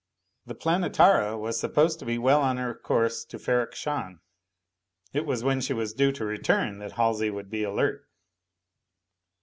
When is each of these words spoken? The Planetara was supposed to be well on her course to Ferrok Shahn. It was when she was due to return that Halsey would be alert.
The 0.47 0.55
Planetara 0.55 1.37
was 1.37 1.59
supposed 1.59 1.99
to 1.99 2.05
be 2.05 2.17
well 2.17 2.41
on 2.41 2.57
her 2.57 2.73
course 2.73 3.23
to 3.25 3.37
Ferrok 3.37 3.75
Shahn. 3.75 4.19
It 5.13 5.27
was 5.27 5.43
when 5.43 5.61
she 5.61 5.73
was 5.73 5.93
due 5.93 6.11
to 6.13 6.25
return 6.25 6.79
that 6.79 6.93
Halsey 6.93 7.29
would 7.29 7.51
be 7.51 7.61
alert. 7.63 8.07